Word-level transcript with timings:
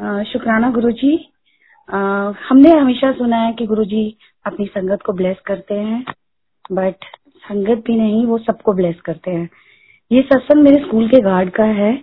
शुक्राना 0.00 0.70
गुरुजी। 0.70 1.16
अ, 1.88 1.96
हमने 2.48 2.70
हमेशा 2.70 3.12
सुना 3.12 3.36
है 3.36 3.52
कि 3.52 3.66
गुरु 3.66 3.84
जी 3.84 4.16
अपनी 4.46 4.66
संगत 4.66 5.02
को 5.02 5.12
ब्लेस 5.12 5.36
करते 5.46 5.74
हैं 5.74 6.04
बट 6.72 6.94
संगत 7.38 7.82
भी 7.86 7.96
नहीं 7.96 8.24
वो 8.26 8.38
सबको 8.38 8.72
ब्लेस 8.72 9.00
करते 9.04 9.30
हैं। 9.30 9.48
ये 10.12 10.22
सत्संग 10.22 10.62
मेरे 10.62 10.84
स्कूल 10.84 11.08
के 11.08 11.20
गार्ड 11.20 11.50
का 11.50 11.64
है 11.64 11.94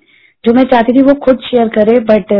जो 0.45 0.53
मैं 0.53 0.63
चाहती 0.63 0.93
थी 0.93 1.03
वो 1.03 1.13
खुद 1.13 1.39
शेयर 1.39 1.67
करे 1.67 1.99
बट 1.99 2.33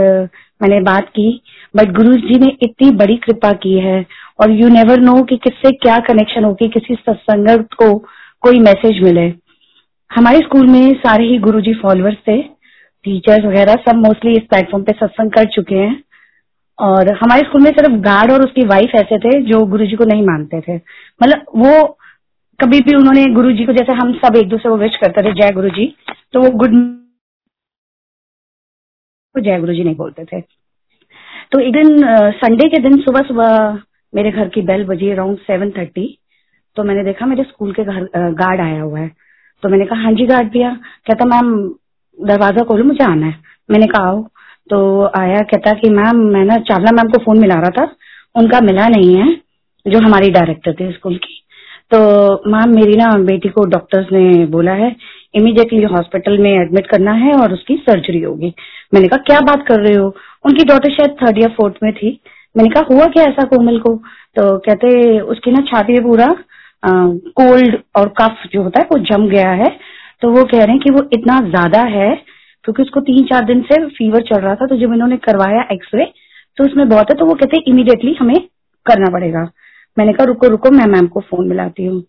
मैंने 0.62 0.80
बात 0.82 1.10
की। 1.10 1.42
बट 1.76 1.92
गुरु 1.92 2.14
जी 2.14 2.40
ने 2.40 2.58
इतनी 2.62 2.92
बड़ी 2.92 3.18
कृपा 3.18 3.52
की 3.52 3.80
है 3.80 4.06
और 4.42 4.52
यू 4.52 4.70
नेवर 4.70 5.00
नो 5.00 5.24
कि 5.24 5.38
किससे 5.38 5.72
क्या 5.72 6.00
कनेक्शन 6.00 6.44
होगी 6.44 6.68
किसी 6.68 6.96
सत्संगत 6.96 7.68
को 7.74 7.98
कोई 8.42 8.60
मैसेज 8.60 9.04
मिले। 9.04 9.34
हमारे 10.12 10.38
स्कूल 10.38 10.68
में 10.68 10.94
सारे 10.94 11.26
ही 11.26 11.38
गुरुजी 11.38 11.74
फॉलोअर्स 11.74 12.18
थे। 12.28 12.55
टीचर्स 13.06 13.46
वगैरह 13.46 13.76
सब 13.86 13.96
मोस्टली 13.98 14.32
इस 14.34 14.44
प्लेटफॉर्म 14.50 14.84
पे 14.84 14.94
सत्संग 14.94 15.32
कर 15.32 15.46
चुके 15.56 15.76
हैं। 15.76 16.04
और 16.80 17.12
हमारे 17.16 17.42
स्कूल 17.42 17.62
में 17.62 17.72
सिर्फ़ 17.72 17.94
गार्ड 18.04 18.32
और 18.32 18.44
उसकी 18.44 18.66
वाइफ 18.68 18.96
ऐसे 18.96 19.18
थे 19.20 19.40
जो 19.44 19.66
गुरुजी 19.68 19.96
को 19.96 20.06
नहीं 20.06 20.26
मानते 20.26 20.60
थे। 20.62 20.76
मतलब 20.76 21.46
वो 21.56 21.84
कभी 22.60 22.80
भी 22.82 22.96
उन्होंने 22.96 23.26
गुरुजी 23.34 23.66
को, 23.66 23.74
जैसे 23.74 23.94
हम 23.94 24.14
सब 24.16 24.36
एक 24.38 24.50
दूसरे 24.50 24.70
को 24.70 24.78
विश 24.78 24.98
करते 24.98 25.24
थे, 25.24 25.34
जय 25.34 25.52
गुरु 25.54 25.70
जी 25.70 25.86
तो 26.34 26.42
वो 26.42 26.50
गुड 26.54 26.74
जय 29.36 29.60
गुरु 29.60 29.74
जी 29.74 29.84
नहीं 29.84 29.96
बोलते 29.96 30.26
थे। 30.26 30.42
तो 31.52 31.60
एक 31.60 31.74
दिन 31.74 31.98
संडे 32.34 32.68
के 32.70 32.78
दिन 32.80 33.00
सुबह 33.02 33.22
सुबह 33.24 33.80
मेरे 34.14 34.32
घर 34.32 34.50
की 34.50 34.62
बेल 34.64 34.86
बजी 34.86 35.10
अराउंड 35.12 35.38
सेवन 35.40 35.72
थर्टी 35.72 36.08
तो 36.78 36.84
मैंने 36.84 37.04
देखा 37.04 37.26
मेरे 37.26 37.44
स्कूल 37.44 37.74
के 37.74 37.84
घर 37.84 38.08
गार्ड 38.34 38.62
आया 38.62 38.82
हुआ 38.82 39.00
है। 39.00 39.10
तो 39.64 39.70
मैंने 39.70 39.86
कहा 39.86 40.04
हाँ 40.04 40.12
जी 40.14 40.26
गार्ड 40.26 40.52
भैया। 40.52 40.74
कहता 41.08 41.26
मैम 41.26 41.52
दरवाज़ा 42.22 42.64
खोलो, 42.64 42.84
मुझे 42.84 43.04
आना 43.04 43.26
है। 43.26 43.36
मैंने 43.72 43.86
कहा, 43.86 44.04
आओ। 44.04 44.28
तो 44.70 45.10
आया, 45.18 45.40
कहता 45.40 45.74
कि, 45.74 45.90
मैम, 45.90 46.18
मैं 46.18 46.46
ना 46.46 46.58
चावला 46.58 46.92
मैम 46.92 47.08
को 47.08 47.18
फ़ोन 47.18 47.40
मिला 47.40 47.56
रहा 47.56 47.70
था। 47.70 47.96
उनका 48.36 48.62
मिला 48.62 48.88
नहीं 48.88 49.16
है, 49.16 49.38
जो 49.88 50.00
हमारी 50.00 50.30
डायरेक्टर 50.32 50.74
थे 50.74 50.92
स्कूल 50.92 51.16
की। 51.16 51.42
तो 51.92 52.00
मैम, 52.48 52.76
मेरी 52.76 52.96
ना 52.96 53.18
बेटी 53.18 53.50
को 53.50 53.66
डॉक्टर्स 53.66 54.08
ने 54.12 54.46
बोला 54.46 54.72
है 54.72 54.96
इमीडिएटली 55.36 55.84
हॉस्पिटल 55.84 56.38
में 56.38 56.62
एडमिट 56.62 56.88
करना 56.88 57.12
है 57.12 57.34
और 57.34 57.54
उसकी 57.54 57.76
सर्जरी 57.76 58.22
होगी। 58.22 58.54
मैंने 58.94 59.08
कहा, 59.08 59.18
क्या 59.18 59.40
बात 59.40 59.68
कर 59.68 59.80
रहे 59.80 59.94
हो? 59.94 60.16
उनकी 60.46 60.64
डॉटर 60.64 60.90
शायद 60.90 61.16
थर्ड 61.24 61.38
या 61.38 61.48
फोर्थ 61.48 61.76
में 61.84 61.94
थी। 61.94 62.20
मैंने 62.58 62.70
कहा, 62.70 62.84
हुआ 62.92 63.06
क्या 63.06 63.24
ऐसा 63.24 63.44
कोमल 63.44 63.80
को? 63.80 63.96
तो 64.36 64.58
कहते, 64.58 65.20
उसकी 65.20 65.52
ना 65.52 65.62
छाती 65.62 66.00
पूरा 66.00 66.36
कोल्ड 66.86 67.78
और 67.96 68.14
कफ 68.22 68.36
जो 68.54 68.62
होता 68.64 68.80
है, 68.80 68.86
वो 68.86 69.00
जम 69.00 69.28
गया 69.28 69.52
है। 69.52 69.95
तो 70.26 70.30
वो 70.32 70.44
कह 70.44 70.58
रहे 70.58 70.72
हैं 70.72 70.80
कि 70.80 70.90
वो 70.92 71.02
इतना 71.14 71.40
ज़्यादा 71.42 71.82
है, 71.90 72.10
क्योंकि 72.66 72.82
उसको 72.82 73.00
तीन 73.02 73.26
चार 73.26 73.44
दिन 73.46 73.62
से 73.64 73.78
फीवर 73.88 74.22
चल 74.24 74.40
रहा 74.42 74.54
था 74.56 74.66
तो 74.68 74.78
जब 74.78 74.94
इन्होंने 74.94 75.18
करवाया 75.26 75.62
एक्सरे 75.72 76.06
तो 76.58 76.64
उसमें 76.66 76.88
बहुत 76.90 77.12
है 77.12 77.18
तो 77.18 77.26
वो 77.26 77.34
कहते 77.34 77.58
हैं 77.58 77.64
इमीडिएटली 77.68 78.14
हमें 78.20 78.36
करना 78.86 79.12
पड़ेगा। 79.12 79.44
मैंने 79.98 80.14
कहा, 80.14 80.26
रुको 80.26 80.48
रुको, 80.48 80.72
मैं 80.72 80.86
मैम 80.88 81.08
को 81.08 81.20
फ़ोन 81.22 81.48
मिलाती 81.48 81.86
हूँ। 81.86 82.02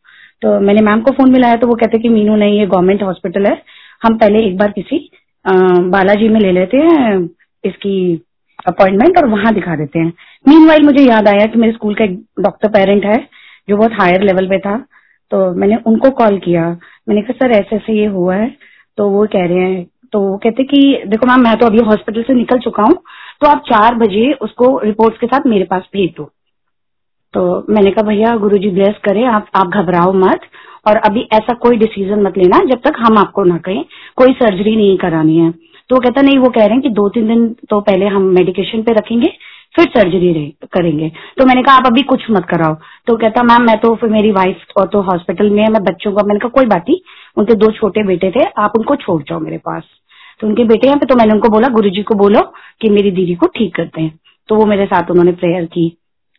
तो 0.43 0.59
मैंने 0.61 0.81
मैम 0.83 1.01
को 1.01 1.13
फ़ोन 1.13 1.33
मिलाया 1.33 1.57
तो 1.57 1.67
वो 1.67 1.75
कहते 1.75 1.99
कि, 1.99 2.09
मीनू 2.09 2.37
नहीं, 2.37 2.59
ये 2.59 2.67
गवर्नमेंट 2.67 3.03
हॉस्पिटल 3.03 3.47
है। 3.47 3.61
हम 4.03 4.19
पहले 4.19 4.47
एक 4.47 4.57
बार 4.59 4.73
किसी 4.73 4.99
बालाजी 5.91 6.29
में 6.29 6.41
ले 6.41 6.53
लेते 6.53 6.77
हैं 6.79 7.15
इसकी 7.65 7.97
अपॉइंटमेंट 8.67 9.19
और 9.19 9.29
वहाँ 9.29 9.55
दिखा 9.55 9.77
देते 9.77 9.99
हैं। 9.99 10.13
मीन 10.45 10.85
मुझे 10.85 11.05
याद 11.05 11.29
आया 11.29 11.47
कि 11.47 11.59
मेरे 11.59 11.73
स्कूल 11.73 11.95
का 11.95 12.05
एक 12.05 12.21
डॉक्टर 12.41 12.69
पेरेंट 12.71 13.05
है, 13.07 13.19
जो 13.69 13.77
बहुत 13.77 14.01
हायर 14.01 14.23
लेवल 14.25 14.49
पे 14.49 14.59
था। 14.61 14.85
तो 15.31 15.39
मैंने 15.55 15.77
उनको 15.87 16.11
कॉल 16.13 16.39
किया। 16.39 16.69
मैंने 17.09 17.23
कहा, 17.23 17.39
सर, 17.39 17.51
ऐसे 17.53 17.77
ऐसे 17.77 17.93
ये 17.93 18.07
हुआ 18.09 18.35
है। 18.35 18.49
तो 18.99 19.09
वो 19.11 19.27
कह 19.27 19.47
रहे 19.47 19.59
हैं 19.61 19.87
तो 20.13 20.21
वो 20.21 20.37
कहते 20.39 20.65
कि, 20.65 21.03
देखो 21.07 21.27
मैम, 21.27 21.43
मैं 21.43 21.57
तो 21.57 21.67
अभी 21.67 21.79
हॉस्पिटल 21.87 22.23
से 22.23 22.35
निकल 22.35 22.59
चुका 22.61 22.83
हूँ 22.83 22.99
तो 23.41 23.49
आप 23.49 23.63
चार 23.67 23.95
बजे 23.97 24.33
उसको 24.43 24.79
रिपोर्ट्स 24.85 25.19
के 25.19 25.27
साथ 25.27 25.47
मेरे 25.47 25.65
पास 25.65 25.83
भेज। 25.93 26.11
दो 26.17 26.25
तो 27.35 27.73
मैंने 27.73 27.91
कहा, 27.91 28.03
भैया 28.03 28.37
गुरु 28.37 28.59
जी 28.59 28.71
ब्लेस 28.71 28.95
करे, 29.05 29.25
आप 29.27 29.47
आप 29.55 29.69
घबराओ 29.69 30.13
मत 30.15 30.41
और 30.87 30.97
अभी 31.01 31.27
ऐसा 31.33 31.55
कोई 31.57 31.77
डिसीज़न 31.77 32.23
मत 32.23 32.39
लेना 32.39 32.59
जब 32.67 32.81
तक 32.81 32.97
हम 32.99 33.19
आपको 33.19 33.45
ना 33.45 33.57
कहें, 33.59 33.85
कोई 34.17 34.33
सर्जरी 34.35 34.77
नहीं 34.77 34.97
करानी 34.99 35.37
है। 35.39 35.51
तो 35.51 35.97
वो 35.97 36.01
कहता, 36.01 36.23
नहीं, 36.23 36.39
वो 36.39 36.49
कह 36.49 36.65
रहे 36.65 36.73
हैं 36.73 36.81
कि 36.83 36.89
दो, 36.91 37.09
तीन 37.09 37.29
दिन 37.29 37.49
तो 37.71 37.81
पहले 37.81 38.07
हम 38.07 38.23
मेडिकेशन 38.35 38.83
पे 38.83 38.93
रखेंगे 38.93 39.33
फिर 39.77 39.87
सर्जरी 39.87 40.33
करेंगे। 40.73 41.09
तो 41.39 41.47
मैंने 41.47 41.63
कहा, 41.63 41.75
आप 41.75 41.87
अभी 41.87 42.03
कुछ 42.03 42.25
मत 42.31 42.45
कराओ। 42.45 42.75
तो 43.07 43.17
कहता, 43.17 43.43
मैम, 43.43 43.63
मैं 43.63 43.79
तो 43.79 43.95
फिर 43.95 44.11
मेरी 44.11 44.31
वाइफ 44.31 44.59
और 44.77 44.87
तो 44.87 45.01
हॉस्पिटल 45.01 45.51
में 45.51 45.63
है 45.63 45.71
मैं 45.71 45.83
बच्चों 45.85 46.13
को, 46.13 46.27
मैंने 46.27 46.39
कहा, 46.39 46.49
कोई 46.49 46.67
बात 46.67 46.85
नहीं, 46.89 46.99
उनके 47.37 47.55
दो 47.55 47.71
छोटे 47.71 48.03
बेटे 48.03 48.31
थे, 48.31 48.45
आप 48.59 48.73
उनको 48.79 48.97
छोड़ 48.97 49.23
जाओ 49.23 49.41
मेरे 49.41 49.59
पास। 49.59 49.83
तो 50.41 50.47
उनके 50.47 50.65
बेटे 50.65 50.95
पे 50.95 51.07
तो 51.07 51.15
मैंने 51.17 51.33
उनको 51.33 51.49
बोला 51.49 51.69
गुरु 51.69 51.91
को 52.03 52.15
बोलो 52.15 52.41
कि 52.81 52.89
मेरी 52.91 53.11
दीदी 53.11 53.35
को 53.35 53.47
ठीक 53.47 53.75
करते 53.75 54.03
हैं 54.03 54.19
तो 54.49 54.55
वो 54.55 54.67
मेरे 54.67 54.87
साथ 54.87 55.11
उन्होंने 55.11 55.33
प्रेयर 55.33 55.65
की। 55.65 55.97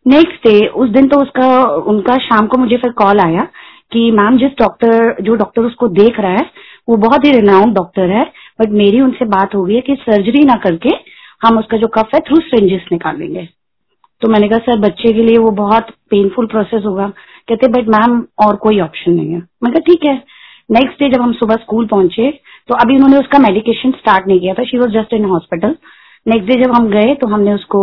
नेक्स्ट 0.08 0.48
डे 0.48 0.68
उस 0.68 0.90
दिन 0.90 1.08
तो 1.08 1.22
उसका, 1.22 1.64
उनका 1.64 2.18
शाम 2.18 2.48
को 2.48 2.58
मुझे 2.58 2.78
फिर 2.78 2.92
कॉल 2.92 3.20
आया 3.20 3.48
कि, 3.92 4.12
मैम, 4.12 4.38
जिस 4.38 4.52
डॉक्टर 4.60 5.16
जो 5.22 5.36
डॉक्टर 5.36 5.62
उसको 5.62 5.88
देख 5.88 6.20
रहा 6.20 6.32
है, 6.32 6.46
वो 6.90 6.98
बहुत 6.98 7.26
ही 7.26 7.32
रिनाउंड 7.32 7.74
डॉक्टर 7.76 8.10
है 8.10 8.24
बट 8.62 8.70
मेरी 8.70 9.02
उनसे 9.02 9.26
बात 9.26 9.56
हो 9.56 9.64
गई 9.64 9.76
है 9.76 9.82
कि 9.82 9.96
सर्जरी 9.96 10.44
ना 10.46 10.56
करके 10.56 10.90
हम 11.42 11.58
उसका 11.60 11.78
जो 11.78 11.88
कफ 11.88 12.14
है 12.16 12.20
थ्रू 12.20 12.40
स्ट्रेंजेस 12.42 12.86
निकालेंगे 12.92 13.48
तो 14.22 14.28
मैंने 14.28 14.48
कहा, 14.50 14.60
सर, 14.60 14.80
बच्चे 14.80 15.12
के 15.14 15.24
लिए 15.24 15.38
वो 15.38 15.50
बहुत 15.52 15.90
पेनफुल 16.10 16.46
प्रोसेस 16.46 16.84
होगा। 16.86 17.08
कहते 17.50 17.68
बट 17.68 17.90
मैम, 17.90 18.24
और 18.46 18.56
कोई 18.56 18.80
ऑप्शन 18.80 19.12
नहीं 19.12 19.34
है। 19.34 19.40
मैं 19.64 19.72
कहा, 19.74 19.80
ठीक 19.80 20.06
है। 20.06 20.16
नेक्स्ट 20.72 21.00
डे 21.00 21.10
जब 21.10 21.22
हम 21.22 21.34
सुबह 21.34 21.56
स्कूल 21.56 21.86
पहुँचे 21.88 22.32
तो 22.70 22.76
अभी 22.76 22.96
उन्होंने 22.96 23.18
उसका 23.18 23.40
मेडिकेशन 23.40 23.92
स्टार्ट 23.92 24.28
नहीं 24.28 24.40
किया 24.40 24.54
था। 24.54 24.64
She 24.64 24.78
was 24.78 24.90
just 24.92 25.14
in 25.14 25.26
hospital 25.26 25.76
next 26.26 26.50
day 26.50 26.64
जब 26.64 26.74
हम 26.76 26.88
गए 26.90 27.14
तो 27.16 27.28
हमने 27.28 27.54
उसको 27.54 27.80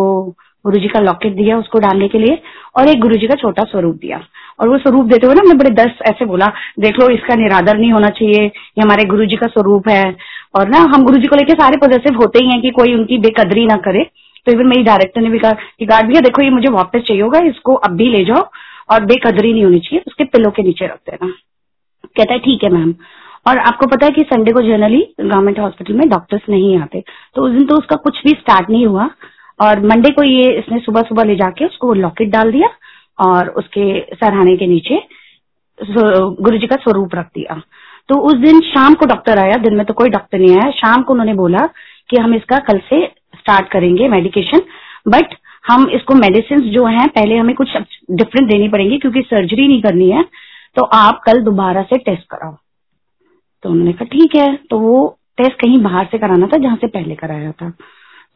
गुरु 0.64 0.78
जी 0.78 0.88
का 0.88 1.00
लॉकेट 1.00 1.32
दिया 1.32 1.58
उसको 1.58 1.78
डालने 1.78 2.08
के 2.08 2.18
लिए 2.18 2.42
और 2.76 2.88
एक 2.88 3.00
गुरु 3.00 3.14
जी 3.14 3.26
का 3.26 3.34
छोटा 3.34 3.62
स्वरूप 3.62 3.94
दिया। 3.94 4.20
और 4.60 4.68
वो 4.68 4.78
स्वरूप 4.78 5.06
देते 5.06 5.26
हुए 5.26 5.34
ना 5.34 5.40
हमने 5.40 5.54
बड़े 5.54 5.70
दस 5.70 5.90
ऐसे 6.06 6.24
बोला, 6.24 6.52
देख 6.80 7.00
लो, 7.00 7.08
इसका 7.08 7.34
निरादर 7.34 7.78
नहीं 7.78 7.92
होना 7.92 8.08
चाहिए, 8.08 8.44
ये 8.44 8.82
हमारे 8.82 9.04
गुरु 9.04 9.26
जी 9.26 9.36
का 9.36 9.46
स्वरूप 9.46 9.88
है। 9.88 10.16
और 10.58 10.68
ना 10.68 10.78
हम 10.78 11.04
गुरु 11.04 11.18
जी 11.18 11.26
को 11.26 11.36
लेकर 11.36 11.54
सारे 11.54 11.76
पॉजिटिव 11.76 12.16
होते 12.16 12.44
ही 12.44 12.50
हैं 12.50 12.62
कि 12.62 12.70
कोई 12.70 12.94
उनकी 12.94 13.18
बेकदरी 13.18 13.66
ना 13.66 13.76
करे। 13.76 14.10
तो 14.46 14.52
इवन 14.52 14.66
मेरी 14.66 14.82
डायरेक्टर 14.82 15.20
ने 15.20 15.30
भी 15.30 15.38
कहा 15.38 15.52
कि, 15.52 15.86
गार्ड 15.86 16.06
भैया, 16.06 16.20
देखो, 16.20 16.42
ये 16.42 16.50
मुझे 16.50 16.68
वापस 16.68 17.00
चाहिए 17.00 17.22
होगा, 17.22 17.38
इसको 17.38 17.74
अब 17.74 17.90
भी 17.90 18.08
ले 18.08 18.24
जाओ 18.24 18.50
और 18.90 19.04
बेकदरी 19.04 19.52
नहीं 19.52 19.64
होनी 19.64 19.78
चाहिए, 19.78 20.02
उसके 20.06 20.24
पिलो 20.24 20.50
के 20.50 20.62
नीचे 20.62 20.84
रख 20.84 20.98
देना। 21.10 21.32
कहता 22.16 22.32
है, 22.32 22.38
ठीक 22.38 22.64
है, 22.64 22.70
मैम। 22.70 22.94
और 23.48 23.58
आपको 23.58 23.86
पता 23.86 24.06
है 24.06 24.12
कि 24.12 24.20
संडे 24.20 24.52
को 24.52 24.62
जनरली 24.62 25.14
गवर्नमेंट 25.20 25.60
हॉस्पिटल 25.60 25.94
में 25.94 26.08
डॉक्टर्स 26.08 26.42
नहीं 26.48 26.78
आते। 26.78 27.04
तो 27.34 27.42
उस 27.42 27.52
दिन 27.52 27.66
तो 27.66 27.76
उसका 27.76 27.96
कुछ 27.96 28.22
भी 28.24 28.30
स्टार्ट 28.30 28.70
नहीं 28.70 28.86
हुआ। 28.86 29.10
और 29.60 29.80
मंडे 29.86 30.10
को 30.10 30.22
ये 30.24 30.50
इसने 30.52 30.78
सुबह 30.80 31.02
सुबह 31.02 31.24
ले 31.24 31.36
जाके 31.36 31.64
उसको 31.64 31.92
लॉकेट 31.94 32.30
डाल 32.30 32.50
दिया 32.52 32.68
और 33.20 33.48
उसके 33.58 33.84
सरहाने 34.14 34.56
के 34.56 34.66
नीचे 34.66 35.02
गुरु 35.78 36.58
जी 36.58 36.66
का 36.66 36.76
स्वरूप 36.78 37.14
रख 37.14 37.26
दिया। 37.28 37.60
तो 38.08 38.18
उस 38.20 38.34
दिन 38.36 38.60
शाम 38.62 38.94
को 38.94 39.06
डॉक्टर 39.06 39.38
आया, 39.38 39.56
दिन 39.58 39.74
में 39.74 39.84
तो 39.86 39.94
कोई 39.94 40.08
डॉक्टर 40.10 40.38
नहीं 40.38 40.56
आया। 40.56 40.70
शाम 40.72 41.02
को 41.02 41.12
उन्होंने 41.12 41.34
बोला 41.34 41.66
कि 42.10 42.16
हम 42.16 42.34
इसका 42.34 42.58
कल 42.62 42.78
से 42.88 43.04
स्टार्ट 43.36 43.68
करेंगे 43.68 44.08
मेडिकेशन 44.08 44.60
बट 45.08 45.34
हम 45.64 45.88
इसको 45.90 46.14
मेडिसिन 46.14 46.60
जो 46.70 46.84
है, 46.86 47.06
पहले 47.08 47.36
हमें 47.36 47.54
कुछ 47.54 47.68
डिफरेंट 48.12 48.50
देनी 48.50 48.68
पड़ेगी 48.68 48.98
क्योंकि 48.98 49.20
सर्जरी 49.22 49.66
नहीं 49.68 49.82
करनी 49.82 50.10
है 50.10 50.24
तो 50.76 50.84
आप 50.94 51.20
कल 51.26 51.40
दोबारा 51.42 51.82
से 51.82 51.98
टेस्ट 52.00 52.24
कराओ। 52.30 52.56
तो 53.64 53.70
उन्होंने 53.70 53.92
कहा, 53.92 54.04
ठीक 54.06 54.34
है। 54.36 54.54
तो 54.70 54.78
वो 54.78 55.18
टेस्ट 55.38 55.60
कहीं 55.60 55.78
बाहर 55.82 56.08
से 56.10 56.18
कराना 56.18 56.46
था, 56.46 56.56
जहाँ 56.58 56.76
से 56.76 56.86
पहले 56.88 57.14
कराया 57.14 57.52
था। 57.52 57.72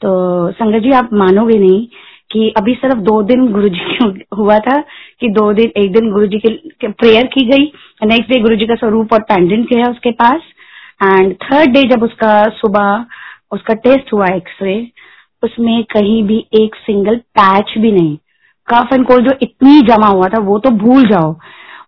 तो 0.03 0.51
संगत 0.53 0.79
जी, 0.79 0.91
आप 0.91 1.11
मानोगे 1.13 1.59
नहीं 1.59 1.87
कि 2.33 2.55
अभी 2.57 2.75
सिर्फ़ 2.75 2.99
दो 2.99 3.23
दिन 3.23 3.47
गुरु 3.53 3.69
जी 3.69 4.25
हुआ 4.39 4.59
था 4.59 4.81
कि 5.21 5.29
दो 5.29 5.53
दिन, 5.53 5.73
एक 5.77 5.93
दिन 5.93 6.11
गुरु 6.13 6.27
जी 6.27 6.39
के 6.39 6.89
प्रेयर 6.89 7.27
की 7.27 7.45
गई 7.45 7.73
नेक्स्ट 8.05 8.33
डे 8.33 8.41
गुरु 8.41 8.57
जी 8.57 8.67
का 8.67 8.75
स्वरूप 8.75 9.13
और 9.13 9.23
पेंडेंट 9.23 9.75
है 9.77 9.91
उसके 9.91 10.11
पास 10.11 10.41
एंड 11.03 11.35
थर्ड 11.35 11.71
डे 11.71 11.83
जब 11.83 12.03
उसका 12.03 12.43
सुबह, 12.45 13.05
उसका 13.53 13.75
टेस्ट 13.75 14.13
हुआ 14.13 14.27
एक्सरे 14.27 14.91
उसमें 15.43 15.85
कहीं 15.85 16.23
भी 16.25 16.47
एक 16.55 16.75
सिंगल 16.75 17.17
पैच 17.17 17.75
भी 17.79 17.93
नहीं। 17.93 18.17
कफ 18.69 18.89
एंड 18.93 19.07
कोल्ड 19.07 19.29
जो 19.29 19.39
इतनी 19.43 19.81
जमा 19.81 20.07
हुआ 20.07 20.29
था, 20.29 20.41
वो 20.41 20.59
तो 20.59 20.71
भूल 20.71 21.05
जाओ। 21.05 21.37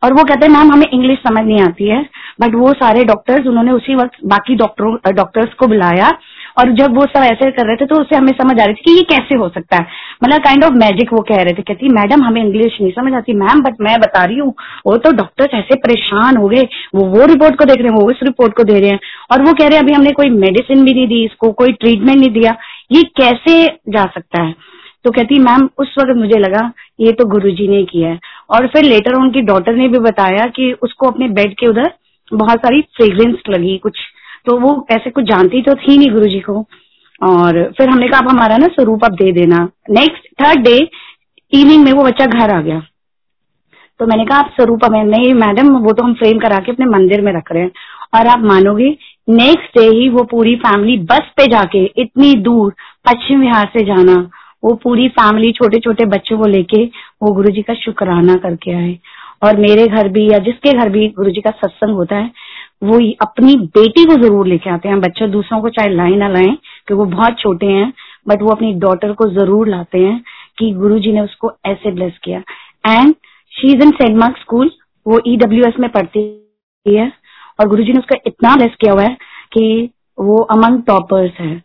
और 0.05 0.13
वो 0.13 0.25
कहते 0.25 0.47
हैं, 0.47 0.53
मैम, 0.53 0.73
हमें 0.73 0.87
इंग्लिश 0.93 1.19
समझ 1.19 1.43
नहीं 1.43 1.61
आती 1.61 1.89
है। 1.89 2.03
बट 2.41 2.55
वो 2.55 2.73
सारे 2.73 3.05
डॉक्टर्स 3.05 3.47
उन्होंने 3.47 3.73
उसी 3.73 3.95
वक्त 3.95 4.13
बाकी 4.25 4.55
डॉक्टरों 4.55 5.15
डॉक्टर्स 5.15 5.55
को 5.55 5.67
बुलाया 5.67 6.11
और 6.61 6.73
जब 6.73 6.97
वो 6.97 7.07
सब 7.07 7.23
ऐसे 7.23 7.51
कर 7.51 7.67
रहे 7.67 7.77
थे 7.77 7.87
तो 7.87 8.01
उससे 8.01 8.17
हमें 8.17 8.33
समझ 8.33 8.59
आ 8.61 8.65
रही 8.65 8.75
थी 8.75 8.83
कि 8.85 8.93
ये 8.93 9.03
कैसे 9.11 9.39
हो 9.39 9.49
सकता 9.49 9.77
है। 9.77 9.87
मतलब 10.25 10.41
काइंड 10.41 10.65
ऑफ़ 10.65 10.73
मैजिक 10.73 11.13
वो 11.13 11.21
कह 11.21 11.43
रहे 11.43 11.53
थे, 11.53 11.63
कहती, 11.63 11.89
मैडम, 11.89 12.23
हमें 12.23 12.43
इंग्लिश 12.43 12.79
नहीं 12.81 12.91
समझ 12.91 13.13
आती 13.13 13.33
मैम 13.33 13.61
बट 13.61 13.81
मैं 13.81 13.99
बता 14.01 14.25
रही 14.25 14.39
हूँ, 14.39 14.55
वो 14.87 14.97
तो 14.97 15.13
डॉक्टर्स 15.13 15.55
ऐसे 15.55 15.75
परेशान 15.75 16.37
हो 16.37 16.49
गए, 16.49 16.63
वो 16.95 17.05
वो 17.07 17.27
रिपोर्ट 17.27 17.59
को 17.59 17.65
देख 17.65 17.79
रहे 17.79 17.89
हैं, 17.89 18.01
वो 18.01 18.11
इस 18.11 18.21
रिपोर्ट 18.23 18.57
को 18.57 18.65
दे 18.65 18.81
रहे 18.81 18.91
हैं, 18.91 19.01
और 19.33 19.43
वो 19.43 19.53
कह 19.53 19.69
रहे 19.69 19.77
हैं, 19.77 19.85
अभी 19.85 19.93
हमने 19.93 20.11
कोई 20.11 20.31
मेडिसिन 20.31 20.85
भी 20.85 20.95
नहीं 20.95 21.07
दी, 21.07 21.25
इसको 21.25 21.53
कोई 21.53 21.73
ट्रीटमेंट 21.73 22.19
नहीं 22.19 22.31
दिया, 22.31 22.57
ये 22.93 23.03
कैसे 23.03 23.65
जा 23.89 24.05
सकता 24.05 24.43
है? 24.43 24.55
तो 25.05 25.11
कहती 25.11 25.39
मैम 25.39 25.69
उस 25.79 25.95
वक्त 25.99 26.17
मुझे 26.17 26.39
लगा, 26.39 26.73
ये 27.01 27.13
तो 27.13 27.25
गुरुजी 27.25 27.69
ने 27.69 27.83
किया 27.85 28.09
है। 28.09 28.19
और 28.51 28.67
फिर 28.67 28.85
लेटर 28.85 29.15
उनकी 29.15 29.41
डॉटर 29.43 29.75
ने 29.75 29.89
भी 29.89 29.99
बताया 29.99 30.47
कि 30.47 30.73
उसको 30.83 31.07
अपने 31.07 31.29
बेड 31.29 31.55
के 31.55 31.67
उधर 31.67 31.91
बहुत 32.33 32.59
सारी 32.59 32.81
फ्रेग्रेंस 32.97 33.37
लगी, 33.49 33.77
कुछ 33.79 33.99
तो 34.47 34.59
वो 34.59 34.87
ऐसे 34.91 35.11
कुछ 35.11 35.25
जानती 35.25 35.63
तो 35.63 35.75
थी 35.75 35.99
नहीं 35.99 36.11
गुरु 36.11 36.27
जी 36.27 36.41
को। 36.41 36.65
और 37.23 37.73
फिर 37.79 37.89
हमने 37.89 38.09
कहा, 38.09 38.19
आप 38.19 38.29
हमारा 38.31 38.57
ना 38.57 38.67
स्वरूप 38.67 39.05
अब 39.05 39.13
दे 39.13 39.33
देना। 39.33 39.69
नेक्स्ट 39.91 40.29
थर्ड 40.43 40.65
डे 40.65 40.91
इवनिंग 41.53 41.85
में 41.85 41.93
वो 41.93 42.03
बच्चा 42.03 42.27
घर 42.27 42.51
आ 42.51 42.61
गया। 42.61 42.83
तो 44.01 44.07
मैंने 44.07 44.25
कहा, 44.25 44.39
आप 44.39 44.53
स्वरूप 44.57 44.85
हमें 44.85 45.05
नहीं 45.05 45.35
मैडम 45.35 45.69
वो 45.69 45.93
तो 45.93 46.05
हम 46.05 46.15
फ्रेम 46.15 46.39
करा 46.39 46.59
के 46.59 46.73
अपने 46.73 46.87
मंदिर 46.87 47.21
में 47.21 47.33
रख 47.33 47.53
रहे 47.53 47.63
हैं। 47.63 47.71
और 48.15 48.27
आप 48.27 48.41
मानोगे 48.41 48.97
नेक्स्ट 49.29 49.79
डे 49.79 49.87
ही 49.87 50.09
वो 50.09 50.23
पूरी 50.23 50.57
फैमिली 50.57 50.99
बस 50.99 51.21
पे 51.37 51.47
जाके, 51.47 51.85
इतनी 51.85 52.35
दूर, 52.35 52.75
पश्चिम 53.09 53.41
बिहार 53.41 53.71
से 53.79 53.85
जाना, 53.85 54.31
वो 54.65 54.75
पूरी 54.75 55.09
फैमिली 55.09 55.53
छोटे 55.53 55.79
छोटे 55.79 56.05
बच्चों 56.05 56.39
को 56.39 56.47
लेके, 56.47 56.85
वो 57.23 57.33
गुरु 57.33 57.51
जी 57.51 57.63
का 57.63 57.75
शुक्राना 57.75 58.35
करके 58.35 58.73
आए। 58.73 58.99
और 59.43 59.57
मेरे 59.57 59.87
घर 59.87 60.09
भी 60.09 60.31
या 60.31 60.39
जिसके 60.39 60.73
घर 60.73 60.89
भी 60.89 61.09
गुरु 61.09 61.31
जी 61.31 61.41
का 61.41 61.51
सत्संग 61.51 61.95
होता 61.95 62.17
है 62.17 62.31
वो 62.83 62.99
अपनी 63.23 63.55
बेटी 63.77 64.05
को 64.05 64.15
ज़रूर 64.17 64.47
लेके 64.47 64.71
आते 64.71 64.89
हैं। 64.89 65.01
बच्चे, 65.01 65.27
दूसरों 65.29 65.61
को 65.63 65.69
चाहे 65.71 65.89
लाए 65.89 66.15
ना 66.17 66.29
लाए, 66.29 66.57
क्योंकि 66.87 66.95
वो 66.95 67.05
बहुत 67.07 67.39
छोटे 67.39 67.67
हैं 67.69 67.93
बट 68.29 68.43
वो 68.43 68.51
अपनी 68.51 68.73
डॉटर 68.81 69.13
को 69.13 69.29
ज़रूर 69.31 69.69
लाते 69.69 69.99
हैं 69.99 70.23
कि 70.59 70.71
गुरु 70.75 70.99
जी 70.99 71.13
ने 71.13 71.21
उसको 71.21 71.53
ऐसे 71.67 71.91
ब्लेस 71.93 72.19
किया। 72.25 72.39
And 72.87 73.15
she 73.53 73.69
is 73.69 73.83
in 73.83 73.91
Saint 73.93 74.17
Mark 74.19 74.37
school 74.39 74.71
वो 75.07 75.21
ईडब्ल्यू 75.27 75.65
e 75.65 75.79
में 75.81 75.91
पढ़ती 75.91 76.21
है, 76.87 77.13
और 77.59 77.69
गुरु 77.69 77.83
जी 77.83 77.93
ने 77.93 77.99
उसका 77.99 78.17
इतना 78.27 78.55
ब्लेस 78.57 78.75
किया 78.81 78.93
हुआ 78.93 79.03
है 79.03 79.17
कि 79.53 79.91
वो 80.19 80.37
अमंग 80.53 80.83
टॉपर्स 80.83 81.41
है। 81.41 81.63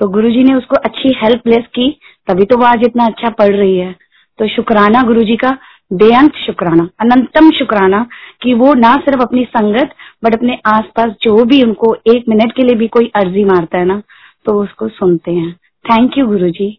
तो 0.00 0.08
गुरु 0.08 0.30
जी 0.30 0.42
ने 0.44 0.54
उसको 0.54 0.76
अच्छी 0.78 1.12
हेल्प 1.16 1.42
ब्लेस 1.44 1.66
की, 1.74 1.90
तभी 2.28 2.44
तो 2.44 2.56
वो 2.56 2.64
आज 2.66 2.82
इतना 2.84 3.06
अच्छा 3.06 3.30
पढ़ 3.32 3.54
रही 3.54 3.76
है। 3.78 3.94
तो 4.38 4.48
शुक्राना 4.48 5.02
गुरु 5.02 5.22
जी 5.22 5.36
का 5.36 5.56
बेअंत 5.90 6.36
शुक्राना, 6.36 6.88
अनंतम 7.00 7.50
शुक्राना, 7.50 8.06
कि 8.42 8.54
वो 8.54 8.72
ना 8.74 8.94
सिर्फ़ 8.96 9.22
अपनी 9.22 9.44
संगत, 9.46 9.90
बट 10.24 10.34
अपने 10.34 10.58
आसपास 10.66 11.12
जो 11.22 11.44
भी 11.44 11.62
उनको 11.62 11.94
एक 12.06 12.24
मिनट 12.28 12.52
के 12.52 12.62
लिए 12.62 12.76
भी 12.76 12.88
कोई 12.88 13.10
अर्जी 13.16 13.44
मारता 13.44 13.78
है 13.78 13.84
ना 13.84 14.02
तो 14.46 14.60
उसको 14.62 14.88
सुनते 14.90 15.32
हैं। 15.32 15.52
Thank 15.84 16.18
you 16.18 16.26
guru 16.26 16.50
ji 16.50 16.70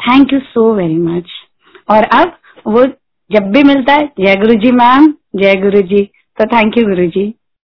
thank 0.00 0.32
you 0.32 0.38
so 0.40 0.72
very 0.74 0.98
much 0.98 1.30
और 1.90 2.04
अब 2.14 2.36
वो 2.66 2.84
जब 3.30 3.50
भी 3.52 3.62
मिलता 3.62 3.92
है, 3.92 4.10
जय 4.20 4.36
गुरु 4.36 4.54
जी 4.54 4.70
मैम, 4.72 5.12
जय 5.36 5.54
गुरु 5.54 5.80
जी 5.82 6.02
तो 6.38 6.46
थैंक 6.46 6.78
यू 6.78 6.84
गुरु 6.84 7.06
जी 7.08 7.32